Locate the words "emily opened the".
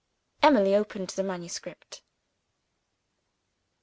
0.41-1.21